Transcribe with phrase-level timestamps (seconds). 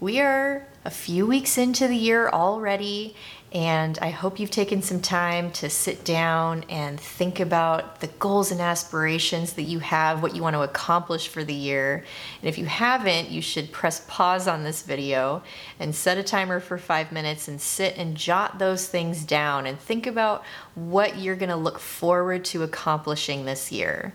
[0.00, 3.16] We are a few weeks into the year already,
[3.52, 8.52] and I hope you've taken some time to sit down and think about the goals
[8.52, 12.04] and aspirations that you have, what you want to accomplish for the year.
[12.40, 15.42] And if you haven't, you should press pause on this video
[15.80, 19.80] and set a timer for five minutes and sit and jot those things down and
[19.80, 20.44] think about
[20.76, 24.12] what you're going to look forward to accomplishing this year.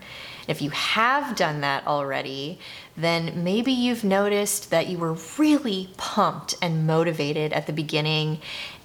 [0.47, 2.59] If you have done that already,
[2.95, 8.39] then maybe you've noticed that you were really pumped and motivated at the beginning.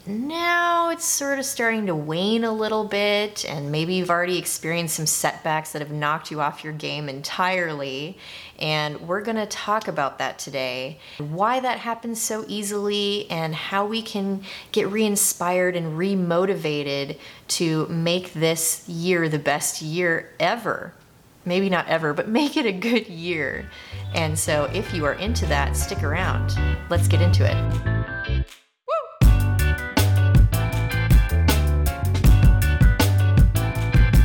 [0.07, 4.97] Now it's sort of starting to wane a little bit, and maybe you've already experienced
[4.97, 8.17] some setbacks that have knocked you off your game entirely.
[8.59, 14.01] And we're to talk about that today why that happens so easily, and how we
[14.01, 17.19] can get re inspired and re motivated
[17.49, 20.95] to make this year the best year ever
[21.49, 23.69] maybe not ever, but make it a good year.
[24.15, 26.57] And so if you are into that, stick around.
[26.91, 28.47] Let's get into it.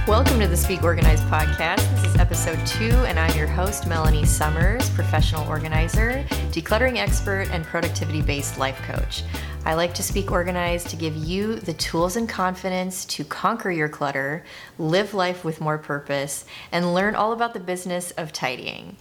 [0.05, 1.77] Welcome to the Speak Organized podcast.
[1.95, 7.63] This is episode two, and I'm your host, Melanie Summers, professional organizer, decluttering expert, and
[7.63, 9.23] productivity based life coach.
[9.63, 13.87] I like to speak organized to give you the tools and confidence to conquer your
[13.87, 14.43] clutter,
[14.77, 18.97] live life with more purpose, and learn all about the business of tidying.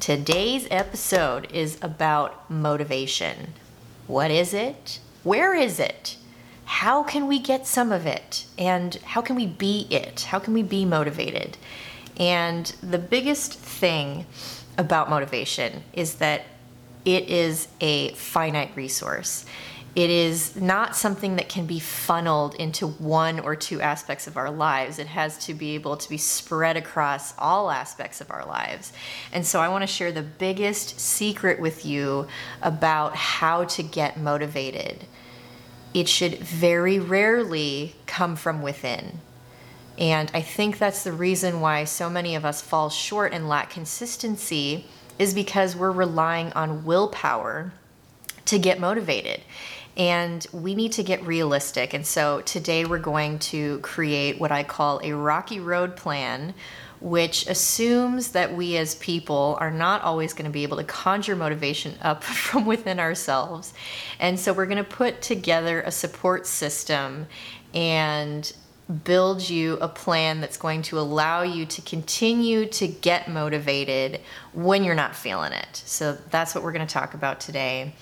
[0.00, 3.52] Today's episode is about motivation.
[4.06, 5.00] What is it?
[5.22, 6.16] Where is it?
[6.66, 8.44] How can we get some of it?
[8.58, 10.22] And how can we be it?
[10.22, 11.56] How can we be motivated?
[12.18, 14.26] And the biggest thing
[14.76, 16.42] about motivation is that
[17.04, 19.46] it is a finite resource.
[19.94, 24.50] It is not something that can be funneled into one or two aspects of our
[24.50, 24.98] lives.
[24.98, 28.92] It has to be able to be spread across all aspects of our lives.
[29.32, 32.26] And so I want to share the biggest secret with you
[32.60, 35.06] about how to get motivated.
[35.94, 39.20] It should very rarely come from within.
[39.98, 43.70] And I think that's the reason why so many of us fall short and lack
[43.70, 44.86] consistency
[45.18, 47.72] is because we're relying on willpower
[48.44, 49.40] to get motivated
[49.96, 51.94] and we need to get realistic.
[51.94, 56.54] And so today we're going to create what I call a rocky road plan,
[57.00, 61.36] which assumes that we as people are not always going to be able to conjure
[61.36, 63.74] motivation up from within ourselves.
[64.18, 67.26] And so we're going to put together a support system
[67.74, 68.52] and
[69.04, 74.20] build you a plan that's going to allow you to continue to get motivated
[74.56, 75.82] when you're not feeling it.
[75.84, 77.92] So that's what we're going to talk about today.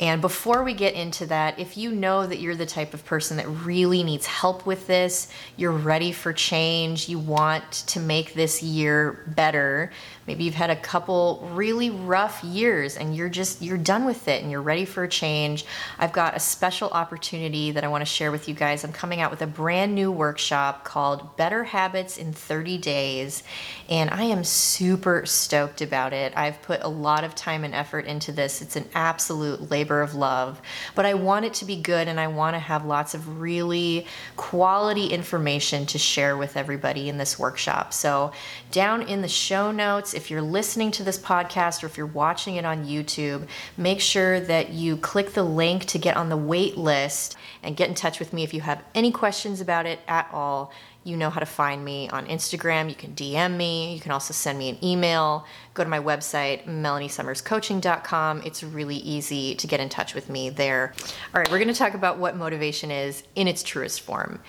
[0.00, 3.36] And before we get into that, if you know that you're the type of person
[3.36, 8.62] that really needs help with this, you're ready for change, you want to make this
[8.62, 9.92] year better,
[10.26, 14.42] maybe you've had a couple really rough years and you're just you're done with it
[14.42, 15.66] and you're ready for a change,
[15.98, 18.84] I've got a special opportunity that I want to share with you guys.
[18.84, 23.42] I'm coming out with a brand new workshop called Better Habits in 30 Days,
[23.90, 26.32] and I am super stoked about it.
[26.36, 28.62] I've put a lot of time and effort into this.
[28.62, 30.60] It's an absolute labor labor of love.
[30.94, 34.06] But I want it to be good and I want to have lots of really
[34.36, 37.92] quality information to share with everybody in this workshop.
[37.92, 38.32] So,
[38.70, 42.56] down in the show notes, if you're listening to this podcast or if you're watching
[42.56, 46.76] it on YouTube, make sure that you click the link to get on the wait
[46.76, 50.28] list and get in touch with me if you have any questions about it at
[50.32, 50.72] all.
[51.02, 52.88] You know how to find me on Instagram.
[52.90, 53.94] You can DM me.
[53.94, 55.46] You can also send me an email.
[55.72, 58.42] Go to my website, melaniesummerscoaching.com.
[58.44, 60.92] It's really easy to get in touch with me there.
[61.34, 64.40] All right, we're going to talk about what motivation is in its truest form.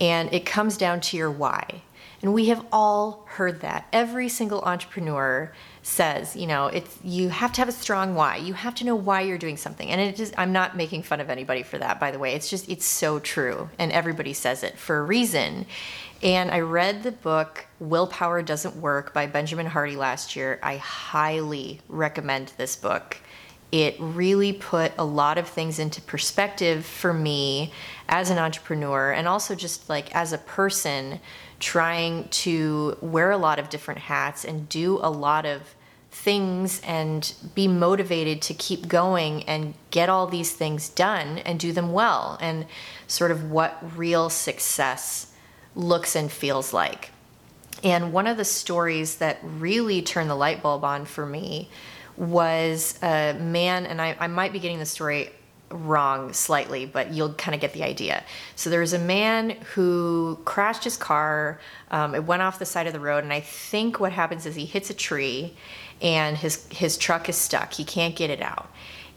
[0.00, 1.82] And it comes down to your why.
[2.24, 3.86] And we have all heard that.
[3.92, 5.52] Every single entrepreneur
[5.82, 8.38] says, you know, it's you have to have a strong why.
[8.38, 9.90] You have to know why you're doing something.
[9.90, 12.32] And it is I'm not making fun of anybody for that, by the way.
[12.32, 15.66] It's just it's so true and everybody says it for a reason.
[16.22, 20.58] And I read the book Willpower Doesn't Work by Benjamin Hardy last year.
[20.62, 23.18] I highly recommend this book.
[23.70, 27.70] It really put a lot of things into perspective for me
[28.08, 31.20] as an entrepreneur and also just like as a person
[31.64, 35.74] trying to wear a lot of different hats and do a lot of
[36.10, 41.72] things and be motivated to keep going and get all these things done and do
[41.72, 42.66] them well and
[43.06, 45.32] sort of what real success
[45.74, 47.10] looks and feels like.
[47.82, 51.70] And one of the stories that really turned the light bulb on for me
[52.18, 55.30] was a man, and I, I might be getting the story
[55.70, 58.22] wrong slightly, but you'll kind of get the idea.
[58.56, 61.60] So there was a man who crashed his car.
[61.90, 64.54] Um, it went off the side of the road, and I think what happens is
[64.54, 65.54] he hits a tree,
[66.00, 67.72] and his his truck is stuck.
[67.72, 68.68] He can't get it out,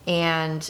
[0.05, 0.69] And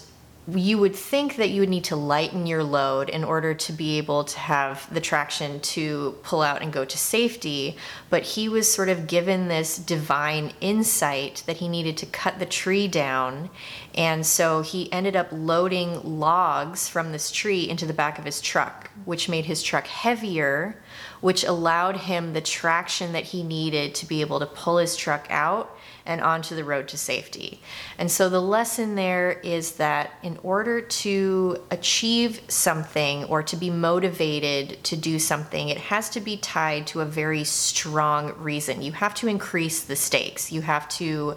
[0.55, 3.97] you would think that you would need to lighten your load in order to be
[3.97, 7.75] able to have the traction to pull out and go to safety.
[8.09, 12.45] But he was sort of given this divine insight that he needed to cut the
[12.45, 13.49] tree down.
[13.93, 18.39] And so he ended up loading logs from this tree into the back of his
[18.39, 20.81] truck, which made his truck heavier,
[21.19, 25.27] which allowed him the traction that he needed to be able to pull his truck
[25.29, 25.76] out
[26.07, 27.59] and onto the road to safety.
[27.97, 33.69] And so the lesson there is that in order to achieve something or to be
[33.69, 38.81] motivated to do something, it has to be tied to a very strong reason.
[38.81, 41.35] You have to increase the stakes, you have to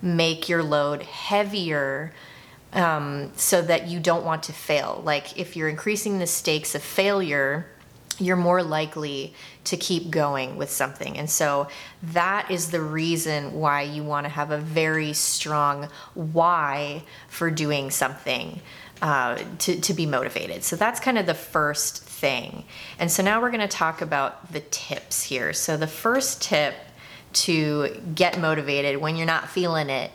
[0.00, 2.14] make your load heavier.
[2.74, 5.02] Um, so that you don't want to fail.
[5.04, 7.66] Like if you're increasing the stakes of failure,
[8.20, 11.16] you're more likely to keep going with something.
[11.16, 11.68] And so
[12.02, 17.90] that is the reason why you want to have a very strong why for doing
[17.90, 18.60] something
[19.00, 20.62] uh, to, to be motivated.
[20.62, 22.64] So that's kind of the first thing.
[22.98, 25.52] And so now we're going to talk about the tips here.
[25.52, 26.74] So the first tip
[27.32, 30.10] to get motivated when you're not feeling it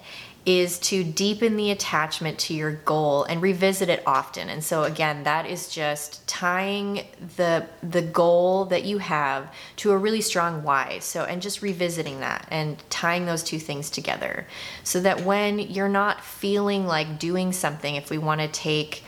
[0.48, 4.48] is to deepen the attachment to your goal and revisit it often.
[4.48, 7.06] And so again, that is just tying
[7.36, 11.00] the the goal that you have to a really strong why.
[11.00, 14.48] So and just revisiting that and tying those two things together
[14.86, 19.04] so that when you're not feeling like doing something, if we want to take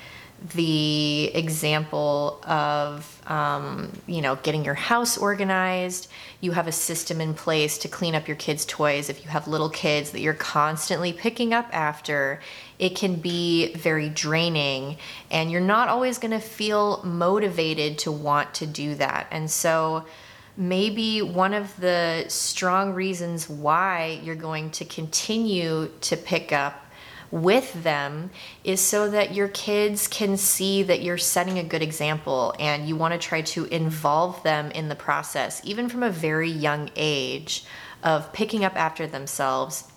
[0.53, 6.09] the example of um, you know getting your house organized.
[6.41, 9.09] You have a system in place to clean up your kids toys.
[9.09, 12.39] If you have little kids that you're constantly picking up after
[12.79, 14.97] it can be very draining
[15.29, 19.27] and you're not always going to feel motivated to want to do that.
[19.31, 20.05] And so
[20.55, 26.85] maybe one of the strong reasons why you're going to continue to pick up
[27.31, 28.29] with them
[28.63, 32.95] is so that your kids can see that you're setting a good example and you
[32.95, 37.65] want to try to involve them in the process, even from a very young age,
[38.03, 39.91] of picking up after themselves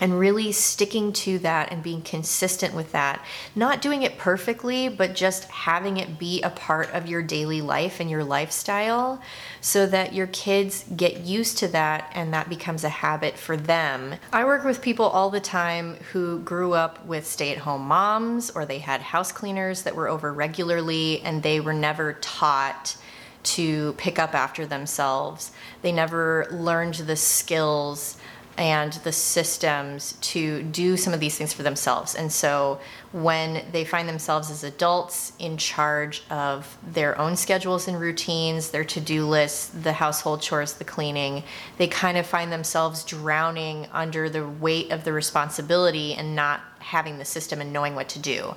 [0.00, 3.24] and really sticking to that and being consistent with that.
[3.54, 8.00] Not doing it perfectly, but just having it be a part of your daily life
[8.00, 9.20] and your lifestyle
[9.60, 14.14] so that your kids get used to that and that becomes a habit for them.
[14.32, 18.50] I work with people all the time who grew up with stay at home moms
[18.50, 22.96] or they had house cleaners that were over regularly and they were never taught
[23.42, 25.52] to pick up after themselves.
[25.82, 28.16] They never learned the skills
[28.58, 32.16] and the systems to do some of these things for themselves.
[32.16, 32.80] And so
[33.12, 38.84] when they find themselves as adults in charge of their own schedules and routines, their
[38.84, 41.44] to do lists, the household chores, the cleaning,
[41.78, 47.18] they kind of find themselves drowning under the weight of the responsibility and not having
[47.18, 48.54] the system and knowing what to do.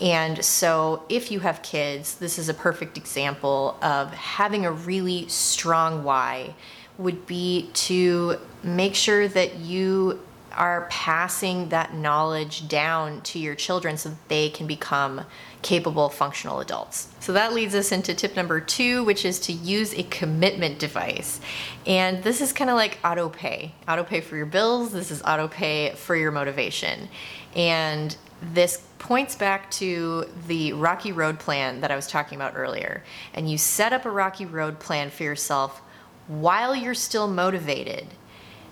[0.00, 5.28] And so, if you have kids, this is a perfect example of having a really
[5.28, 6.54] strong why
[6.98, 10.20] would be to make sure that you
[10.54, 15.22] are passing that knowledge down to your children so that they can become
[15.62, 17.08] capable functional adults.
[17.20, 21.40] So that leads us into tip number two, which is to use a commitment device.
[21.86, 23.74] And this is kind of like auto pay.
[23.88, 27.08] Auto pay for your bills, this is auto pay for your motivation.
[27.54, 28.16] And
[28.52, 33.04] this points back to the Rocky Road plan that I was talking about earlier.
[33.34, 35.80] And you set up a Rocky Road plan for yourself
[36.28, 38.06] while you're still motivated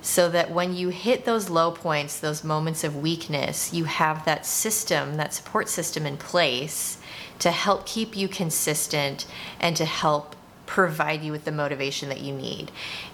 [0.03, 4.47] so that when you hit those low points, those moments of weakness, you have that
[4.47, 6.99] system, that support system in place
[7.39, 9.27] to help keep you consistent
[9.61, 12.71] and to help provide you with the motivation that you need.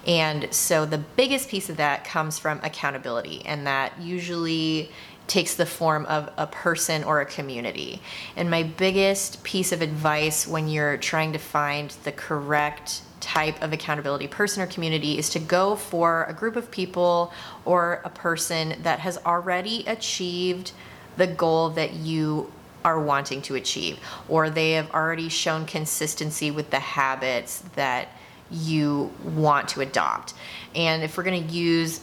[0.07, 4.90] And so the biggest piece of that comes from accountability, and that usually
[5.26, 8.00] takes the form of a person or a community.
[8.37, 13.73] And my biggest piece of advice when you're trying to find the correct type of
[13.73, 17.32] accountability person or community is to go for a group of people
[17.64, 20.73] or a person that has already achieved
[21.16, 22.52] the goal that you
[22.85, 28.08] are wanting to achieve or they have already shown consistency with the habits that
[28.50, 30.35] you want to adopt.
[30.75, 32.00] And if we're going to use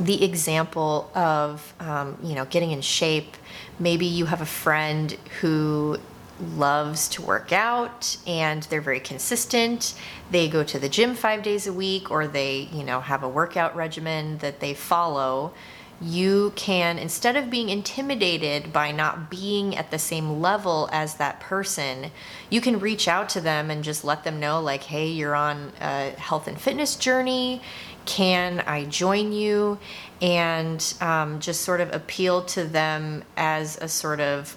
[0.00, 3.36] the example of um, you know getting in shape
[3.78, 5.98] maybe you have a friend who
[6.40, 9.94] loves to work out and they're very consistent.
[10.30, 13.28] They go to the gym 5 days a week or they, you know, have a
[13.28, 15.52] workout regimen that they follow.
[16.00, 21.40] You can instead of being intimidated by not being at the same level as that
[21.40, 22.12] person,
[22.50, 25.72] you can reach out to them and just let them know like, "Hey, you're on
[25.80, 27.60] a health and fitness journey
[28.08, 29.78] can I join you?
[30.22, 34.56] And um, just sort of appeal to them as a sort of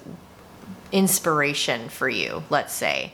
[0.91, 3.13] inspiration for you, let's say.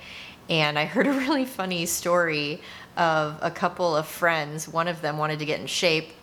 [0.49, 2.61] And I heard a really funny story
[2.95, 4.67] of a couple of friends.
[4.67, 6.13] One of them wanted to get in shape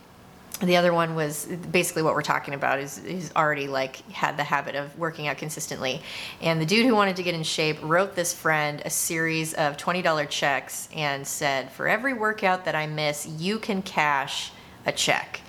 [0.60, 4.44] the other one was basically what we're talking about is he's already like had the
[4.44, 6.00] habit of working out consistently
[6.40, 9.76] and the dude who wanted to get in shape wrote this friend a series of
[9.76, 14.52] $20 checks and said for every workout that i miss you can cash
[14.86, 15.40] a check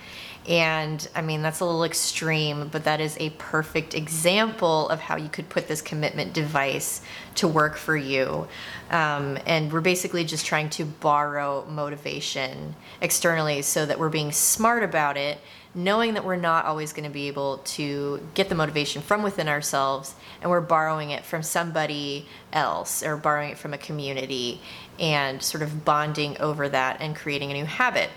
[0.47, 5.15] and I mean, that's a little extreme, but that is a perfect example of how
[5.15, 7.01] you could put this commitment device
[7.35, 8.47] to work for you.
[8.91, 14.83] Um, and we're basically just trying to borrow motivation externally so that we're being smart
[14.83, 15.39] about it,
[15.73, 19.47] knowing that we're not always going to be able to get the motivation from within
[19.47, 24.61] ourselves, and we're borrowing it from somebody else or borrowing it from a community
[24.99, 28.11] and sort of bonding over that and creating a new habit.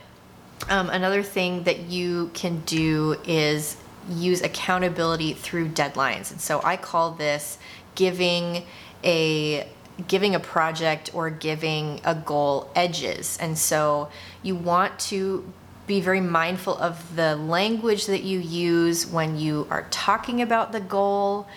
[0.68, 3.76] Um, another thing that you can do is
[4.08, 6.30] use accountability through deadlines.
[6.30, 7.58] And so I call this
[7.94, 8.64] giving
[9.04, 9.68] a
[10.06, 13.36] giving a project or giving a goal edges.
[13.40, 14.08] And so
[14.42, 15.52] you want to
[15.88, 20.80] be very mindful of the language that you use when you are talking about the
[20.80, 21.48] goal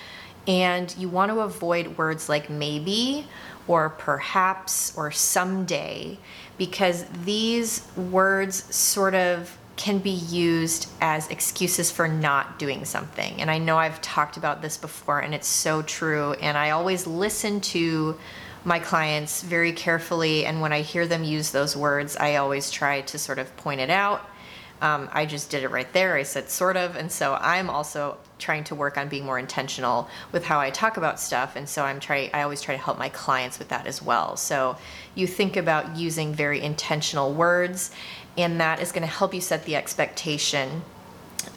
[0.48, 3.27] and you want to avoid words like maybe
[3.67, 6.17] or perhaps or someday
[6.58, 13.41] because these words sort of can be used as excuses for not doing something.
[13.41, 16.34] And I know I've talked about this before, and it's so true.
[16.34, 18.17] And I always listen to
[18.63, 20.46] my clients very carefully.
[20.46, 23.81] And when I hear them use those words, I always try to sort of point
[23.81, 24.27] it out.
[24.81, 26.15] Um, I just did it right there.
[26.15, 26.95] I said sort of.
[26.95, 30.97] And so I'm also trying to work on being more intentional with how I talk
[30.97, 31.55] about stuff.
[31.55, 34.35] And so I'm trying, I always try to help my clients with that as well.
[34.35, 34.77] So
[35.13, 37.91] you think about using very intentional words,
[38.38, 40.81] and that is going to help you set the expectation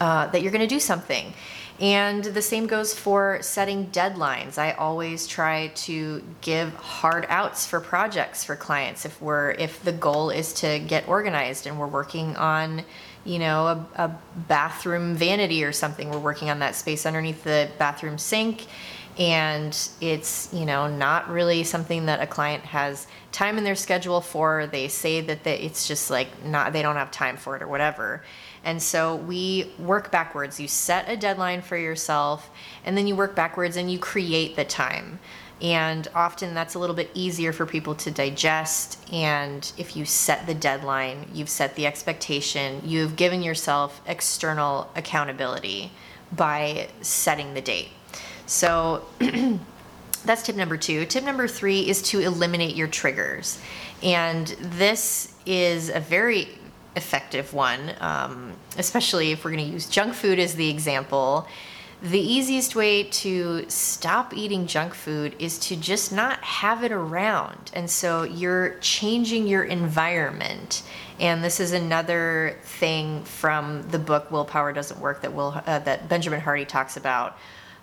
[0.00, 1.32] uh, that you're going to do something.
[1.80, 4.58] And the same goes for setting deadlines.
[4.58, 9.92] I always try to give hard outs for projects for clients if we're if the
[9.92, 12.84] goal is to get organized and we're working on
[13.24, 16.10] you know, a, a, bathroom vanity or something.
[16.10, 18.66] We're working on that space underneath the bathroom sink.
[19.18, 24.20] And it's, you know, not really something that a client has time in their schedule
[24.20, 24.66] for.
[24.66, 27.68] They say that they, it's just like not, they don't have time for it or
[27.68, 28.24] whatever.
[28.64, 30.58] And so we work backwards.
[30.58, 32.50] You set a deadline for yourself,
[32.84, 35.20] and then you work backwards and you create the time.
[35.62, 38.98] And often that's a little bit easier for people to digest.
[39.12, 45.92] And if you set the deadline, you've set the expectation, you've given yourself external accountability
[46.32, 47.90] by setting the date.
[48.46, 49.04] So
[50.24, 51.04] that's tip number two.
[51.06, 53.60] Tip number three is to eliminate your triggers.
[54.02, 56.48] And this is a very
[56.96, 61.48] effective one, um, especially if we're going to use junk food as the example
[62.04, 67.70] the easiest way to stop eating junk food is to just not have it around.
[67.72, 70.82] And so you're changing your environment.
[71.18, 76.06] And this is another thing from the book Willpower Doesn't Work that Will uh, that
[76.06, 77.38] Benjamin Hardy talks about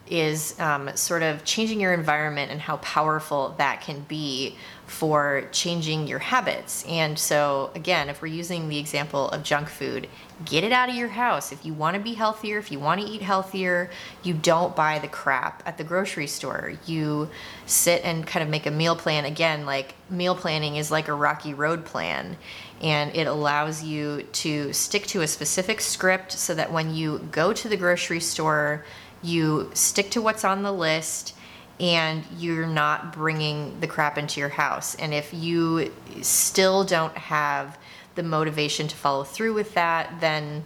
[0.07, 6.05] is um, sort of changing your environment and how powerful that can be for changing
[6.05, 6.85] your habits.
[6.85, 10.09] And so, again, if we're using the example of junk food,
[10.43, 11.53] get it out of your house.
[11.53, 13.89] If you want to be healthier, if you want to eat healthier,
[14.21, 16.73] you don't buy the crap at the grocery store.
[16.85, 17.29] You
[17.65, 19.23] sit and kind of make a meal plan.
[19.23, 22.35] Again, like meal planning is like a rocky road plan.
[22.81, 27.53] And it allows you to stick to a specific script so that when you go
[27.53, 28.83] to the grocery store,
[29.23, 31.35] you stick to what's on the list
[31.79, 34.95] and you're not bringing the crap into your house.
[34.95, 37.77] And if you still don't have
[38.15, 40.63] the motivation to follow through with that, then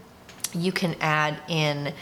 [0.53, 1.93] you can add in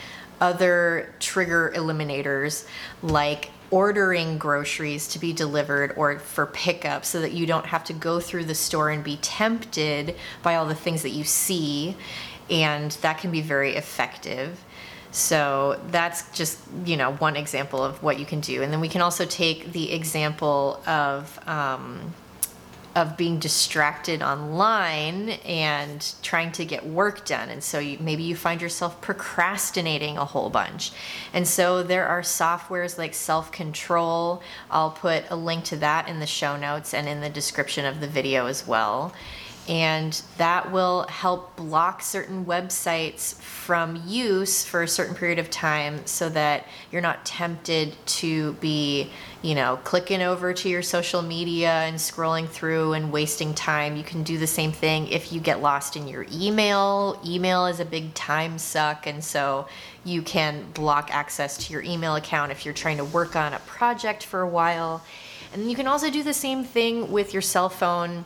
[0.41, 2.67] other trigger eliminators
[3.01, 7.93] like ordering groceries to be delivered or for pickup so that you don't have to
[7.93, 11.95] go through the store and be tempted by all the things that you see.
[12.49, 14.63] And that can be very effective.
[15.13, 18.89] So that's just you know one example of what you can do, and then we
[18.89, 22.15] can also take the example of um,
[22.95, 28.35] of being distracted online and trying to get work done, and so you, maybe you
[28.35, 30.91] find yourself procrastinating a whole bunch,
[31.31, 34.41] and so there are softwares like Self Control.
[34.71, 37.99] I'll put a link to that in the show notes and in the description of
[37.99, 39.13] the video as well
[39.67, 46.05] and that will help block certain websites from use for a certain period of time
[46.05, 49.09] so that you're not tempted to be
[49.41, 53.95] you know clicking over to your social media and scrolling through and wasting time.
[53.95, 57.19] You can do the same thing if you get lost in your email.
[57.25, 59.67] Email is a big time suck and so
[60.03, 63.59] you can block access to your email account if you're trying to work on a
[63.59, 65.01] project for a while.
[65.53, 68.25] And you can also do the same thing with your cell phone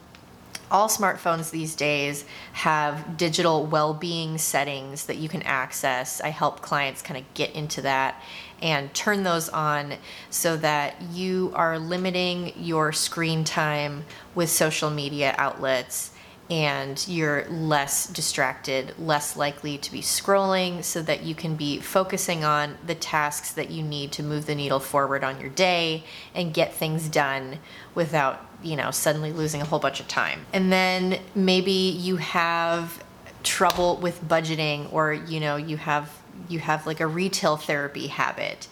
[0.70, 6.22] all smartphones these days have digital well-being settings that you can access.
[6.22, 8.22] I help clients kind of get into that
[8.62, 9.94] and turn those on
[10.30, 14.04] so that you are limiting your screen time
[14.36, 16.12] with social media outlets
[16.50, 22.44] and you're less distracted, less likely to be scrolling, so that you can be focusing
[22.44, 26.54] on the tasks that you need to move the needle forward on your day and
[26.54, 27.60] get things done
[27.96, 30.46] without, you know, suddenly losing a whole bunch of time.
[30.54, 33.04] And then maybe you have
[33.44, 36.14] trouble with budgeting or, you know, you have
[36.50, 38.68] you have like a retail therapy habit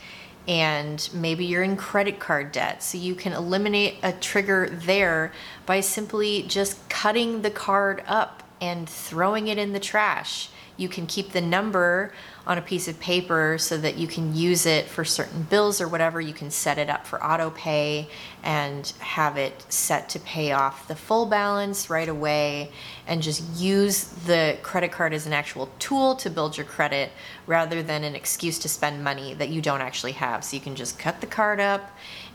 [0.47, 2.83] and maybe you're in credit card debt.
[2.83, 5.31] So you can eliminate a trigger there
[5.65, 10.49] by simply just cutting the card up and throwing it in the trash.
[10.77, 12.13] You can keep the number
[12.45, 15.87] on a piece of paper so that you can use it for certain bills or
[15.87, 16.21] whatever.
[16.21, 18.07] You can set it up for auto pay
[18.43, 22.71] and have it set to pay off the full balance right away
[23.07, 27.11] and just use the credit card as an actual tool to build your credit
[27.47, 30.43] rather than an excuse to spend money that you don't actually have.
[30.43, 31.89] So you can just cut the card up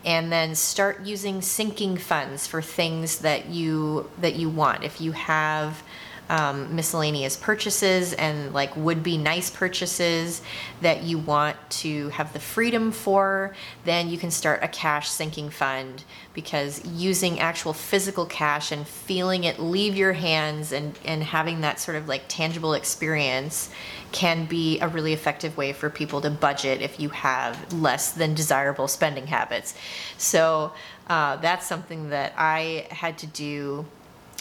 [0.05, 4.83] and then start using sinking funds for things that you that you want.
[4.83, 5.83] If you have
[6.31, 10.43] um, miscellaneous purchases and like would be nice purchases
[10.81, 13.53] that you want to have the freedom for,
[13.85, 19.43] then you can start a cash sinking fund because using actual physical cash and feeling
[19.43, 23.69] it leave your hands and, and having that sort of like tangible experience
[24.13, 28.35] can be a really effective way for people to budget if you have less than
[28.35, 29.75] desirable spending habits.
[30.17, 30.73] So
[31.09, 33.85] uh, that's something that I had to do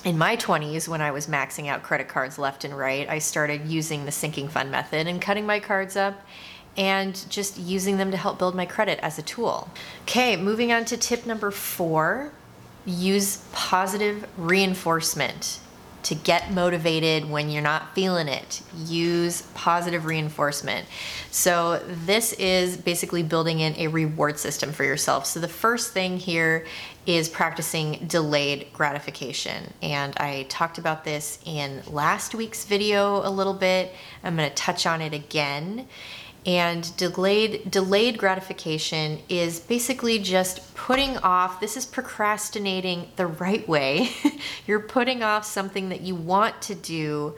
[0.05, 3.65] in my 20s when i was maxing out credit cards left and right i started
[3.67, 6.21] using the sinking fund method and cutting my cards up
[6.77, 9.69] and just using them to help build my credit as a tool.
[10.03, 12.31] Okay moving on to tip number four
[12.85, 15.59] use positive reinforcement
[16.03, 18.61] to get motivated when you're not feeling it.
[18.85, 20.87] Use positive reinforcement.
[21.31, 25.25] So, this is basically building in a reward system for yourself.
[25.25, 26.65] So, the first thing here
[27.05, 29.73] is practicing delayed gratification.
[29.81, 33.93] And I talked about this in last week's video a little bit.
[34.23, 35.87] I'm going to touch on it again.
[36.45, 44.11] And delayed delayed gratification is basically just putting off this is procrastinating the right way.
[44.67, 47.35] You're putting off something that you want to do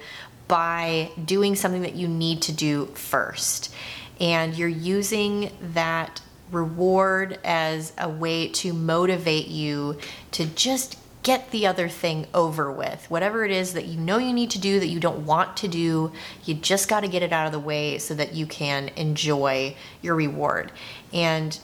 [0.47, 3.73] by doing something that you need to do first.
[4.19, 9.97] And you're using that reward as a way to motivate you
[10.31, 13.09] to just get the other thing over with.
[13.09, 15.67] Whatever it is that you know you need to do that you don't want to
[15.67, 16.11] do,
[16.45, 19.75] you just got to get it out of the way so that you can enjoy
[20.01, 20.71] your reward.
[21.13, 21.59] And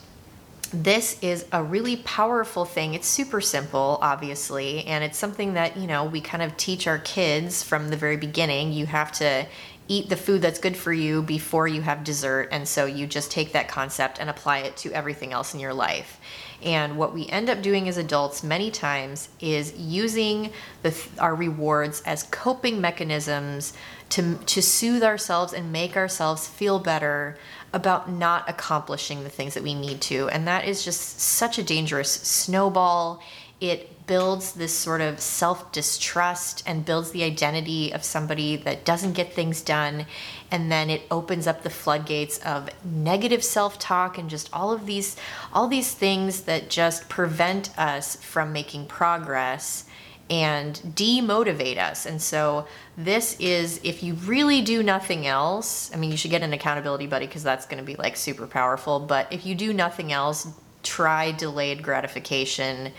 [0.72, 2.94] this is a really powerful thing.
[2.94, 6.98] It's super simple, obviously, and it's something that, you know, we kind of teach our
[6.98, 8.72] kids from the very beginning.
[8.72, 9.46] You have to
[9.88, 12.50] eat the food that's good for you before you have dessert.
[12.52, 15.72] And so you just take that concept and apply it to everything else in your
[15.72, 16.20] life.
[16.62, 20.50] And what we end up doing as adults many times is using
[20.82, 23.74] the, our rewards as coping mechanisms
[24.10, 27.38] to, to soothe ourselves and make ourselves feel better
[27.72, 30.28] about not accomplishing the things that we need to.
[30.30, 33.22] And that is just such a dangerous snowball.
[33.60, 39.12] It builds this sort of self distrust and builds the identity of somebody that doesn't
[39.12, 40.06] get things done.
[40.50, 44.86] And then it opens up the floodgates of negative self talk and just all of
[44.86, 45.16] these,
[45.52, 49.84] all these things that just prevent us from making progress
[50.30, 52.04] and demotivate us.
[52.04, 52.66] And so,
[52.96, 57.06] this is if you really do nothing else, I mean, you should get an accountability
[57.06, 59.00] buddy because that's going to be like super powerful.
[59.00, 60.48] But if you do nothing else,
[60.82, 62.92] try delayed gratification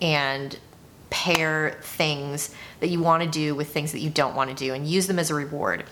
[0.00, 0.58] and
[1.10, 4.74] pair things that you want to do with things that you don't want to do
[4.74, 5.84] and use them as a reward.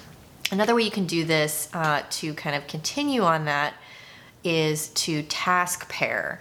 [0.51, 3.75] Another way you can do this uh, to kind of continue on that
[4.43, 6.41] is to task pair.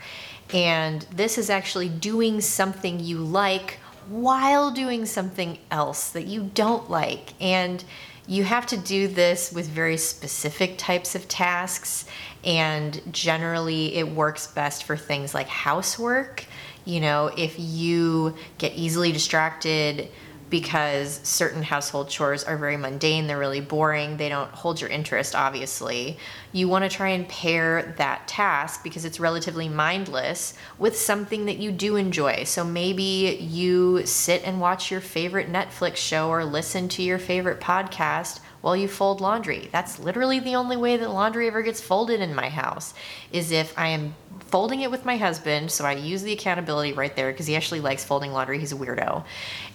[0.53, 6.89] And this is actually doing something you like while doing something else that you don't
[6.89, 7.33] like.
[7.41, 7.83] And
[8.27, 12.05] you have to do this with very specific types of tasks,
[12.43, 16.45] and generally, it works best for things like housework.
[16.85, 20.09] You know, if you get easily distracted
[20.49, 25.35] because certain household chores are very mundane, they're really boring, they don't hold your interest,
[25.35, 26.17] obviously.
[26.51, 31.57] You want to try and pair that task because it's relatively mindless with something that
[31.57, 32.43] you do enjoy.
[32.43, 37.59] So maybe you sit and watch your favorite Netflix show or listen to your favorite
[37.59, 39.67] podcast while you fold laundry.
[39.73, 42.93] That's literally the only way that laundry ever gets folded in my house
[43.29, 44.15] is if I am
[44.47, 47.81] folding it with my husband, so I use the accountability right there because he actually
[47.81, 48.59] likes folding laundry.
[48.59, 49.25] He's a weirdo.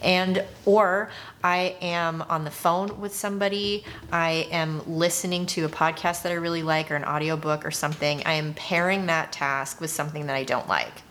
[0.01, 1.11] And or
[1.44, 6.37] I am on the phone with somebody, I am listening to a podcast that I
[6.37, 8.22] really like or an audiobook or something.
[8.24, 11.03] I am pairing that task with something that I don't like.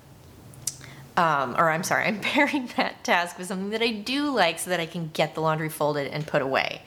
[1.16, 4.72] Um, or I'm sorry, I'm pairing that task with something that I do like so
[4.72, 6.82] that I can get the laundry folded and put away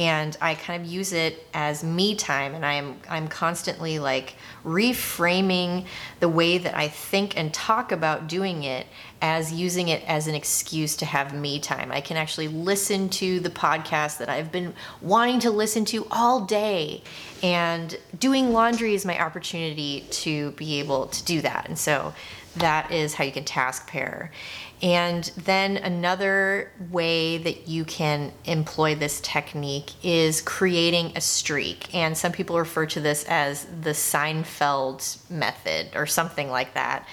[0.00, 4.34] and I kind of use it as me time and I'm I'm constantly like
[4.64, 5.84] reframing
[6.20, 8.86] the way that I think and talk about doing it
[9.20, 11.92] as using it as an excuse to have me time.
[11.92, 16.46] I can actually listen to the podcast that I've been wanting to listen to all
[16.46, 17.02] day
[17.42, 21.68] and doing laundry is my opportunity to be able to do that.
[21.68, 22.14] And so
[22.56, 24.30] that is how you can task pair.
[24.82, 31.94] And then another way that you can employ this technique is creating a streak.
[31.94, 37.06] And some people refer to this as the Seinfeld method or something like that,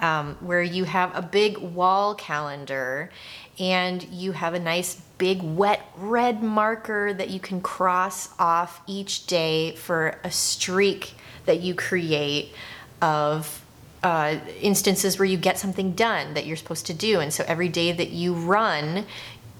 [0.00, 3.10] um, where you have a big wall calendar
[3.58, 9.26] and you have a nice big wet red marker that you can cross off each
[9.26, 11.14] day for a streak
[11.46, 12.52] that you create
[13.00, 13.63] of
[14.04, 17.20] uh, instances where you get something done that you're supposed to do.
[17.20, 19.06] And so every day that you run,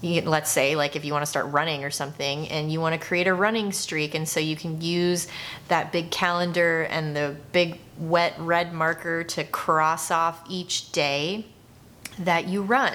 [0.01, 2.99] you, let's say, like if you want to start running or something, and you want
[2.99, 5.27] to create a running streak, and so you can use
[5.67, 11.45] that big calendar and the big wet red marker to cross off each day
[12.19, 12.93] that you run.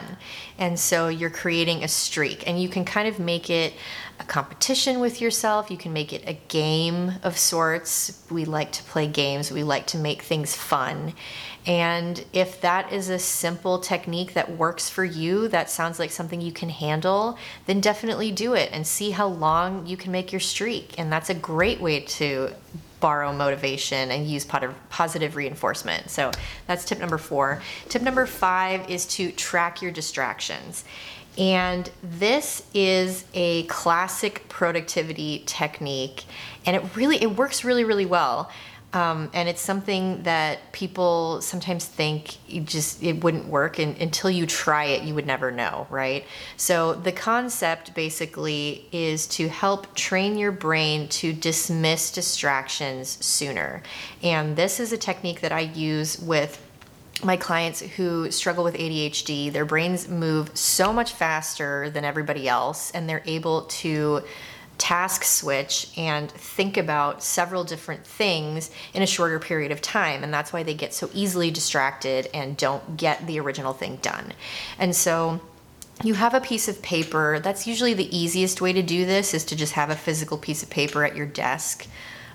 [0.58, 3.74] And so you're creating a streak, and you can kind of make it
[4.18, 5.70] a competition with yourself.
[5.70, 8.22] You can make it a game of sorts.
[8.30, 11.14] We like to play games, we like to make things fun.
[11.66, 16.40] And if that is a simple technique that works for you, that sounds like something
[16.40, 20.40] you can handle, then definitely do it and see how long you can make your
[20.40, 20.98] streak.
[20.98, 22.54] And that's a great way to
[23.00, 26.10] borrow motivation and use positive reinforcement.
[26.10, 26.30] So
[26.66, 27.62] that's tip number four.
[27.88, 30.84] Tip number five is to track your distractions.
[31.38, 36.24] And this is a classic productivity technique,
[36.66, 38.50] and it really it works really really well.
[38.92, 44.46] Um, and it's something that people sometimes think just it wouldn't work and until you
[44.46, 46.24] try it you would never know right?
[46.56, 53.82] So the concept basically is to help train your brain to dismiss distractions sooner.
[54.24, 56.60] And this is a technique that i use with
[57.22, 62.90] my clients who struggle with ADHD, their brains move so much faster than everybody else,
[62.92, 64.22] and they're able to
[64.80, 70.24] task switch and think about several different things in a shorter period of time.
[70.24, 74.32] And that's why they get so easily distracted and don't get the original thing done.
[74.78, 75.40] And so,
[76.02, 77.40] you have a piece of paper.
[77.40, 80.62] That's usually the easiest way to do this is to just have a physical piece
[80.62, 81.86] of paper at your desk.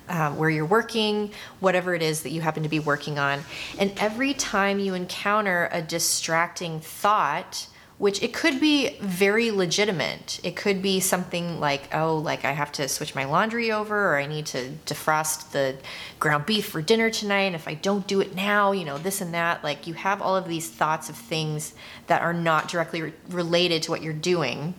[0.07, 1.31] Um, where you're working,
[1.61, 3.39] whatever it is that you happen to be working on.
[3.79, 7.65] And every time you encounter a distracting thought,
[7.97, 10.39] which it could be very legitimate.
[10.43, 14.17] It could be something like, oh, like I have to switch my laundry over, or
[14.17, 15.77] I need to defrost the
[16.19, 17.43] ground beef for dinner tonight.
[17.43, 19.63] And if I don't do it now, you know, this and that.
[19.63, 21.73] Like you have all of these thoughts of things
[22.07, 24.73] that are not directly re- related to what you're doing,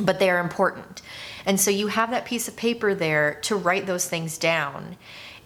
[0.00, 1.00] but they are important.
[1.46, 4.96] And so you have that piece of paper there to write those things down.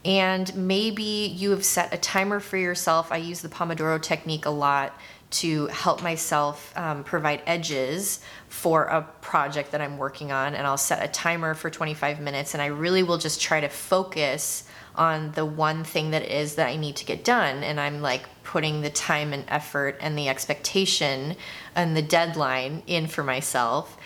[0.02, 3.12] And maybe you have set a timer for yourself.
[3.12, 4.98] I use the Pomodoro technique a lot
[5.32, 10.54] to help myself um, provide edges for a project that I'm working on.
[10.54, 13.68] And I'll set a timer for 25 minutes, and I really will just try to
[13.68, 14.64] focus
[14.94, 17.64] on the one thing that is that I need to get done.
[17.64, 21.36] And I'm like putting the time and effort and the expectation
[21.74, 23.96] and the deadline in for myself.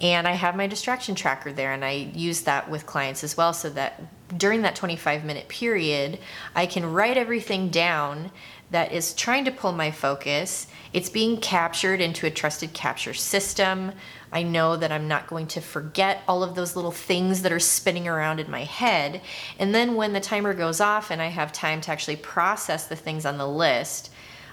[0.00, 3.52] And I have my distraction tracker there, and I use that with clients as well
[3.52, 4.02] so that
[4.36, 6.18] during that 25 minute period,
[6.54, 8.30] I can write everything down
[8.74, 10.66] that is trying to pull my focus.
[10.92, 13.92] It's being captured into a trusted capture system.
[14.32, 17.60] I know that I'm not going to forget all of those little things that are
[17.60, 19.20] spinning around in my head.
[19.60, 22.96] And then when the timer goes off and I have time to actually process the
[22.96, 24.10] things on the list,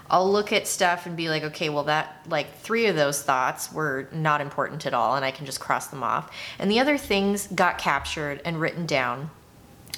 [0.08, 3.72] I'll look at stuff and be like, okay, well, that, like, three of those thoughts
[3.72, 6.30] were not important at all, and I can just cross them off.
[6.60, 9.30] And the other things got captured and written down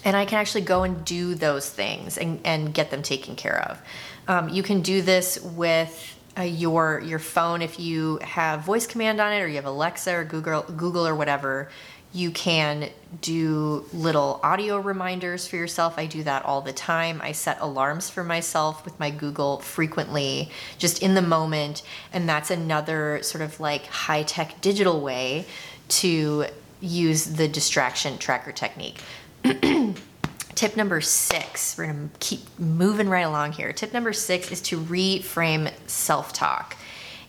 [0.04, 3.62] and I can actually go and do those things and, and get them taken care
[3.70, 3.80] of.
[4.26, 9.20] Um, you can do this with uh, your your phone if you have voice command
[9.20, 11.68] on it or you have Alexa or Google Google or whatever
[12.14, 12.88] you can
[13.20, 15.98] do little audio reminders for yourself.
[15.98, 17.20] I do that all the time.
[17.20, 21.82] I set alarms for myself with my Google frequently, just in the moment.
[22.12, 25.46] And that's another sort of like high tech digital way
[25.88, 26.46] to
[26.80, 29.00] use the distraction tracker technique.
[30.54, 33.72] Tip number six, we're gonna keep moving right along here.
[33.72, 36.76] Tip number six is to reframe self talk.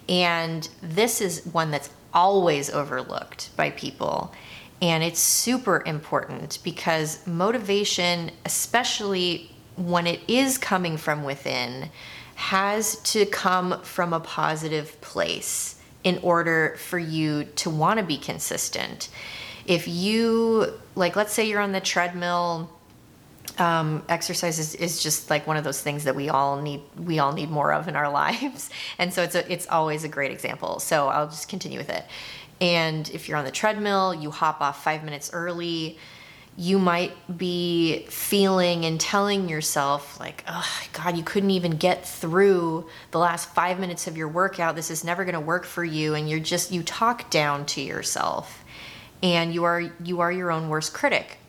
[0.07, 4.33] And this is one that's always overlooked by people
[4.81, 11.89] and it's super important because motivation, especially when it is coming from within,
[12.35, 18.17] has to come from a positive place in order for you to want to be
[18.17, 19.09] consistent.
[19.65, 22.69] If you, like, let's say you're on the treadmill,
[23.59, 27.19] um, exercise is, is just like one of those things that we all need we
[27.19, 30.31] all need more of in our lives and so it's a, it's always a great
[30.31, 32.05] example so i'll just continue with it
[32.61, 35.97] and if you're on the treadmill, you hop off five minutes early,
[36.57, 42.87] you might be feeling and telling yourself, like, oh, God, you couldn't even get through
[43.11, 44.75] the last five minutes of your workout.
[44.75, 46.13] This is never going to work for you.
[46.13, 48.63] And you're just, you talk down to yourself
[49.21, 51.39] and you are, you are your own worst critic.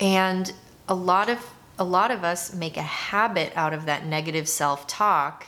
[0.00, 0.50] And
[0.88, 1.38] a lot of,
[1.78, 5.46] a lot of us make a habit out of that negative self talk.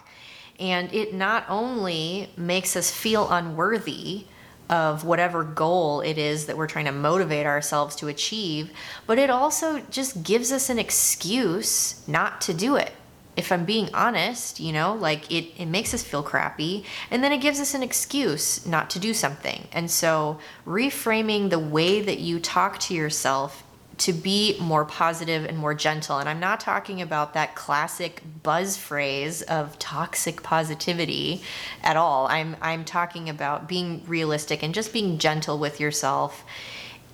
[0.59, 4.25] And it not only makes us feel unworthy,
[4.69, 8.73] of whatever goal it is that we're trying to motivate ourselves to achieve,
[9.07, 12.93] but it also just gives us an excuse not to do it.
[13.37, 17.33] If I'm being honest, you know, like it, it makes us feel crappy, and then
[17.33, 19.69] it gives us an excuse not to do something.
[19.73, 23.63] And so, reframing the way that you talk to yourself
[23.99, 26.19] to be more positive and more gentle.
[26.19, 31.43] And I'm not talking about that classic buzz phrase of toxic positivity
[31.83, 32.27] at all.
[32.27, 36.45] I'm I'm talking about being realistic and just being gentle with yourself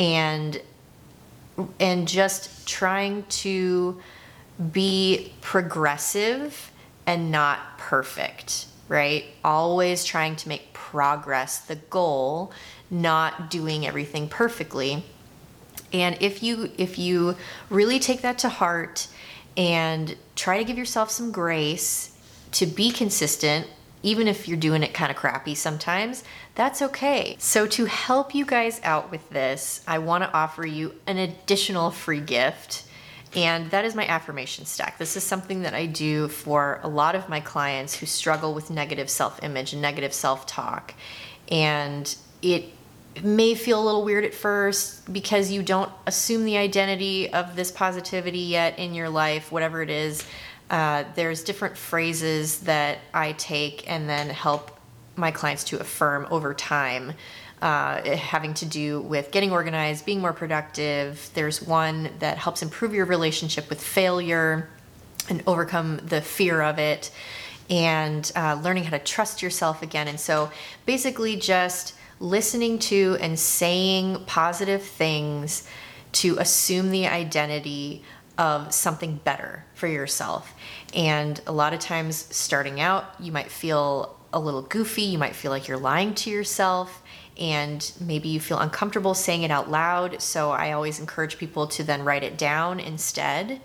[0.00, 0.60] and
[1.78, 4.00] and just trying to
[4.72, 6.72] be progressive
[7.06, 9.24] and not perfect, right?
[9.44, 12.52] Always trying to make progress the goal,
[12.90, 15.04] not doing everything perfectly
[15.92, 17.36] and if you if you
[17.70, 19.08] really take that to heart
[19.56, 22.16] and try to give yourself some grace
[22.52, 23.66] to be consistent
[24.02, 26.24] even if you're doing it kind of crappy sometimes,
[26.54, 27.36] that's okay.
[27.38, 31.90] So, to help you guys out with this, I want to offer you an additional
[31.90, 32.84] free gift,
[33.34, 34.98] and that is my affirmation stack.
[34.98, 38.70] This is something that I do for a lot of my clients who struggle with
[38.70, 40.94] negative self image and negative self talk.
[41.48, 42.64] And it
[43.22, 47.70] may feel a little weird at first because you don't assume the identity of this
[47.70, 50.24] positivity yet in your life, whatever it is.
[50.70, 54.78] Uh, there's different phrases that I take and then help
[55.16, 57.12] my clients to affirm over time,
[57.60, 61.30] uh, having to do with getting organized, being more productive.
[61.34, 64.70] There's one that helps improve your relationship with failure
[65.28, 67.10] and overcome the fear of it,
[67.68, 70.08] and uh, learning how to trust yourself again.
[70.08, 70.50] And so
[70.86, 75.66] basically, just listening to and saying positive things
[76.12, 78.04] to assume the identity
[78.38, 80.54] of something better for yourself.
[80.94, 85.34] And a lot of times, starting out, you might feel a little goofy, you might
[85.34, 87.02] feel like you're lying to yourself,
[87.38, 90.22] and maybe you feel uncomfortable saying it out loud.
[90.22, 93.60] So, I always encourage people to then write it down instead,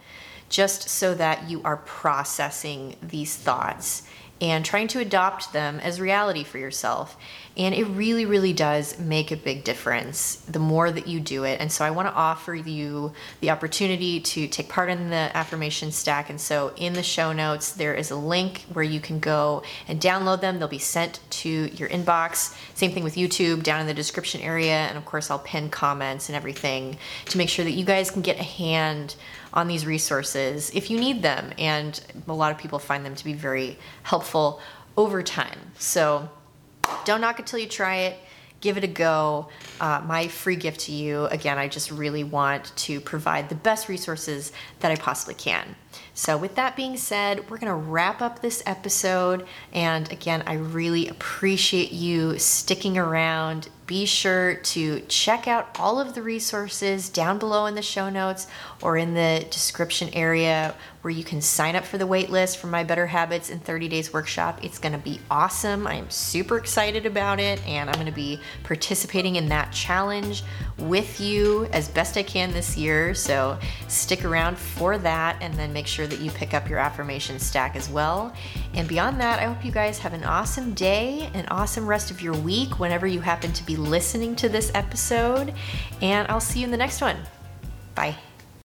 [0.50, 4.04] just so that you are processing these thoughts
[4.40, 7.18] and trying to adopt them as reality for yourself.
[7.56, 11.60] And it really, really does make a big difference the more that you do it.
[11.60, 15.92] And so I want to offer you the opportunity to take part in the affirmation
[15.92, 16.30] stack.
[16.30, 20.00] And so in the show notes, there is a link where you can go and
[20.00, 20.60] download them.
[20.60, 22.56] They'll be sent to your inbox.
[22.76, 24.76] Same thing with YouTube down in the description area.
[24.76, 28.22] And of course, I'll pin comments and everything to make sure that you guys can
[28.22, 29.16] get a hand
[29.54, 31.52] on these resources if you need them.
[31.58, 34.60] And a lot of people find them to be very helpful
[34.96, 35.60] over time.
[35.78, 36.30] So
[37.06, 38.20] don't knock it till you try it.
[38.60, 39.50] Give it a go.
[39.80, 43.88] Uh, my free gift to you, again, I just really want to provide the best
[43.88, 45.76] resources that I possibly can.
[46.14, 49.46] So, with that being said, we're going to wrap up this episode.
[49.72, 53.70] And again, I really appreciate you sticking around.
[53.86, 58.48] Be sure to check out all of the resources down below in the show notes
[58.82, 62.84] or in the description area where you can sign up for the waitlist for my
[62.84, 64.60] Better Habits in 30 Days workshop.
[64.62, 65.88] It's going to be awesome.
[65.88, 70.44] I am super excited about it, and I'm going to be participating in that challenge
[70.80, 73.14] with you as best I can this year.
[73.14, 77.40] So stick around for that, and then make sure that you pick up your affirmation
[77.40, 78.34] stack as well.
[78.74, 82.22] And beyond that, I hope you guys have an awesome day, an awesome rest of
[82.22, 85.54] your week whenever you happen to be listening to this episode.
[86.02, 87.18] And I'll see you in the next one.
[87.96, 88.16] Bye.